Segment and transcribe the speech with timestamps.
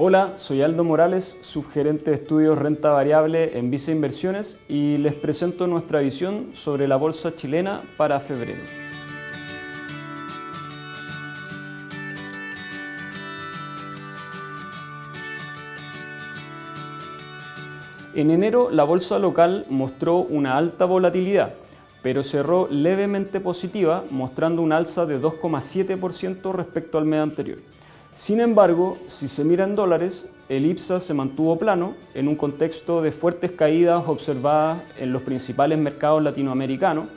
[0.00, 5.66] Hola, soy Aldo Morales, subgerente de estudios renta variable en Visa Inversiones y les presento
[5.66, 8.62] nuestra visión sobre la bolsa chilena para febrero.
[18.14, 21.54] En enero la bolsa local mostró una alta volatilidad,
[22.04, 27.58] pero cerró levemente positiva, mostrando un alza de 2,7% respecto al mes anterior.
[28.18, 33.00] Sin embargo, si se mira en dólares, el IPSA se mantuvo plano en un contexto
[33.00, 37.08] de fuertes caídas observadas en los principales mercados latinoamericanos,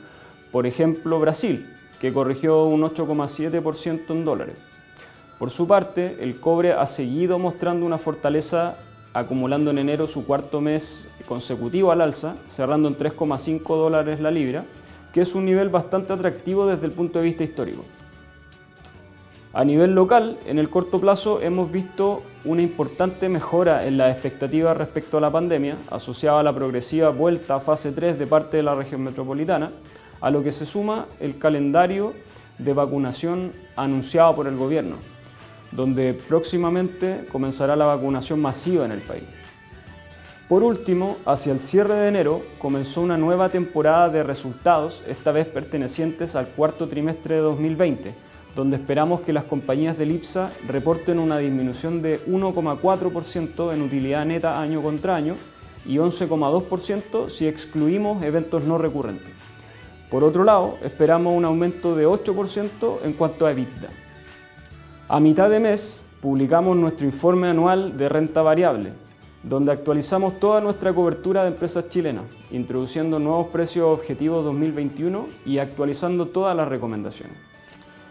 [0.52, 4.54] por ejemplo Brasil, que corrigió un 8,7% en dólares.
[5.40, 8.76] Por su parte, el cobre ha seguido mostrando una fortaleza
[9.12, 14.66] acumulando en enero su cuarto mes consecutivo al alza, cerrando en 3,5 dólares la libra,
[15.12, 17.82] que es un nivel bastante atractivo desde el punto de vista histórico.
[19.54, 24.74] A nivel local, en el corto plazo hemos visto una importante mejora en las expectativas
[24.74, 28.62] respecto a la pandemia, asociada a la progresiva vuelta a fase 3 de parte de
[28.62, 29.70] la región metropolitana,
[30.22, 32.14] a lo que se suma el calendario
[32.56, 34.96] de vacunación anunciado por el gobierno,
[35.70, 39.24] donde próximamente comenzará la vacunación masiva en el país.
[40.48, 45.46] Por último, hacia el cierre de enero comenzó una nueva temporada de resultados, esta vez
[45.46, 51.38] pertenecientes al cuarto trimestre de 2020, donde esperamos que las compañías del IPSA reporten una
[51.38, 55.36] disminución de 1,4% en utilidad neta año contra año
[55.86, 59.30] y 11,2% si excluimos eventos no recurrentes.
[60.10, 63.88] Por otro lado, esperamos un aumento de 8% en cuanto a EBITDA.
[65.08, 68.92] A mitad de mes publicamos nuestro informe anual de renta variable,
[69.42, 76.26] donde actualizamos toda nuestra cobertura de empresas chilenas, introduciendo nuevos precios objetivos 2021 y actualizando
[76.26, 77.51] todas las recomendaciones.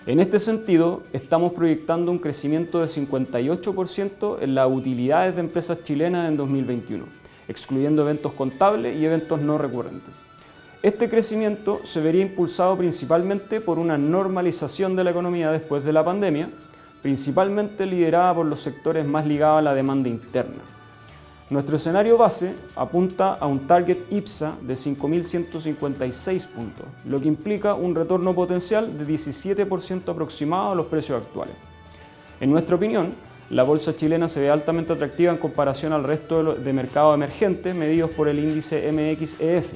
[0.07, 6.28] En este sentido, estamos proyectando un crecimiento de 58% en las utilidades de empresas chilenas
[6.28, 7.06] en 2021,
[7.47, 10.12] excluyendo eventos contables y eventos no recurrentes.
[10.81, 16.03] Este crecimiento se vería impulsado principalmente por una normalización de la economía después de la
[16.03, 16.50] pandemia,
[17.03, 20.81] principalmente liderada por los sectores más ligados a la demanda interna.
[21.51, 27.94] Nuestro escenario base apunta a un target IPSA de 5.156 puntos, lo que implica un
[27.94, 31.53] retorno potencial de 17% aproximado a los precios actuales.
[32.39, 33.13] En nuestra opinión,
[33.50, 38.12] la bolsa chilena se ve altamente atractiva en comparación al resto de mercados emergentes medidos
[38.12, 39.73] por el índice MXEF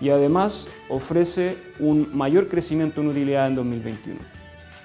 [0.00, 4.35] y además ofrece un mayor crecimiento en utilidad en 2021.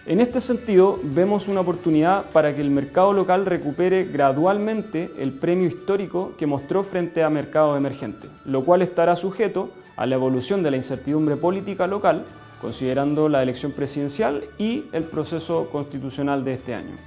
[0.08, 5.68] En este sentido, vemos una oportunidad para que el mercado local recupere gradualmente el premio
[5.68, 10.72] histórico que mostró frente a mercados emergentes, lo cual estará sujeto a la evolución de
[10.72, 12.26] la incertidumbre política local,
[12.60, 16.98] considerando la elección presidencial y el proceso constitucional de este año.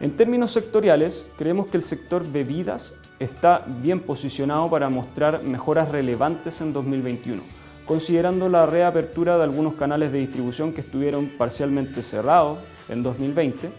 [0.00, 6.60] En términos sectoriales, creemos que el sector bebidas está bien posicionado para mostrar mejoras relevantes
[6.60, 12.58] en 2021 considerando la reapertura de algunos canales de distribución que estuvieron parcialmente cerrados
[12.88, 13.70] en 2020,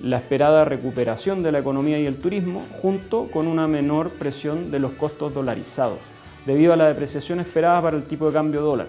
[0.00, 4.78] la esperada recuperación de la economía y el turismo, junto con una menor presión de
[4.78, 5.98] los costos dolarizados,
[6.44, 8.88] debido a la depreciación esperada para el tipo de cambio dólar.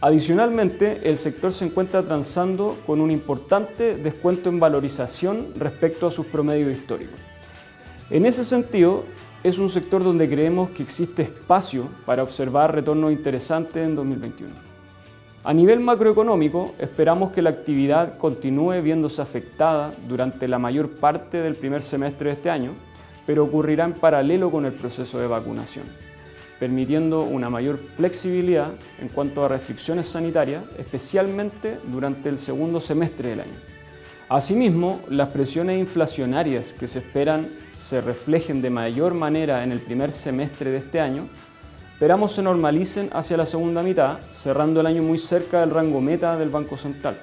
[0.00, 6.24] Adicionalmente, el sector se encuentra transando con un importante descuento en valorización respecto a sus
[6.24, 7.20] promedios históricos.
[8.08, 9.04] En ese sentido,
[9.42, 14.50] es un sector donde creemos que existe espacio para observar retornos interesantes en 2021.
[15.42, 21.54] A nivel macroeconómico, esperamos que la actividad continúe viéndose afectada durante la mayor parte del
[21.54, 22.72] primer semestre de este año,
[23.26, 25.86] pero ocurrirá en paralelo con el proceso de vacunación,
[26.58, 33.40] permitiendo una mayor flexibilidad en cuanto a restricciones sanitarias, especialmente durante el segundo semestre del
[33.40, 33.58] año.
[34.28, 37.48] Asimismo, las presiones inflacionarias que se esperan
[37.80, 41.26] se reflejen de mayor manera en el primer semestre de este año,
[41.94, 46.36] esperamos se normalicen hacia la segunda mitad, cerrando el año muy cerca del rango meta
[46.36, 47.18] del Banco Central,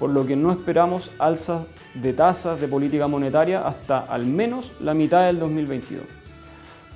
[0.00, 1.62] por lo que no esperamos alzas
[1.94, 6.02] de tasas de política monetaria hasta al menos la mitad del 2022.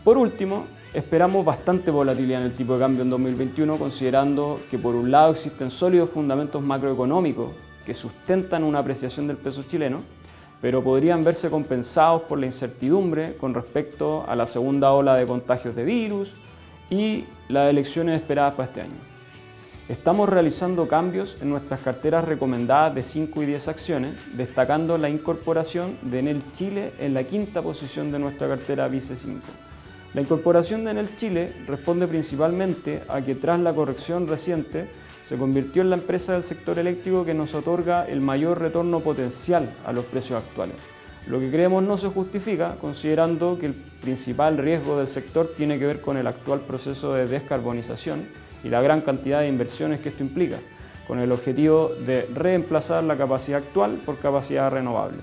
[0.02, 4.96] Por último, esperamos bastante volatilidad en el tipo de cambio en 2021, considerando que por
[4.96, 7.50] un lado existen sólidos fundamentos macroeconómicos
[7.86, 10.02] que sustentan una apreciación del peso chileno,
[10.64, 15.76] pero podrían verse compensados por la incertidumbre con respecto a la segunda ola de contagios
[15.76, 16.36] de virus
[16.88, 18.96] y las elecciones esperadas para este año.
[19.90, 25.98] Estamos realizando cambios en nuestras carteras recomendadas de 5 y 10 acciones, destacando la incorporación
[26.00, 29.40] de Enel Chile en la quinta posición de nuestra cartera Vice 5.
[30.14, 34.88] La incorporación de Enel Chile responde principalmente a que tras la corrección reciente
[35.24, 39.70] se convirtió en la empresa del sector eléctrico que nos otorga el mayor retorno potencial
[39.86, 40.76] a los precios actuales,
[41.26, 45.86] lo que creemos no se justifica considerando que el principal riesgo del sector tiene que
[45.86, 48.28] ver con el actual proceso de descarbonización
[48.62, 50.58] y la gran cantidad de inversiones que esto implica,
[51.06, 55.18] con el objetivo de reemplazar la capacidad actual por capacidad renovable.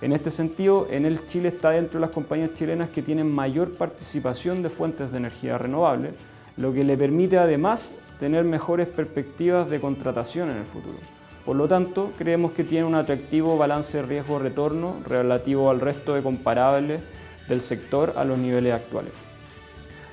[0.00, 4.62] En este sentido, Enel Chile está dentro de las compañías chilenas que tienen mayor participación
[4.62, 6.12] de fuentes de energía renovable,
[6.56, 10.98] lo que le permite además tener mejores perspectivas de contratación en el futuro.
[11.44, 17.02] Por lo tanto, creemos que tiene un atractivo balance riesgo-retorno relativo al resto de comparables
[17.48, 19.12] del sector a los niveles actuales.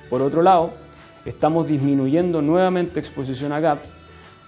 [0.08, 0.72] Por otro lado,
[1.24, 3.80] estamos disminuyendo nuevamente exposición a GAP,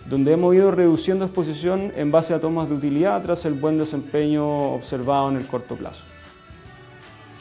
[0.08, 4.46] donde hemos ido reduciendo exposición en base a tomas de utilidad tras el buen desempeño
[4.46, 6.04] observado en el corto plazo.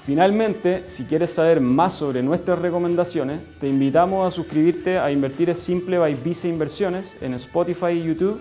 [0.06, 5.58] Finalmente, si quieres saber más sobre nuestras recomendaciones, te invitamos a suscribirte a Invertir es
[5.58, 8.40] Simple by Vice Inversiones en Spotify y YouTube.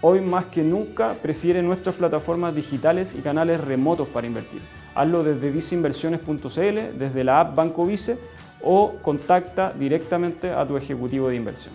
[0.00, 4.62] Hoy más que nunca prefiere nuestras plataformas digitales y canales remotos para invertir.
[4.94, 8.18] Hazlo desde viceinversiones.cl, desde la app Banco Vice
[8.62, 11.74] o contacta directamente a tu ejecutivo de inversión.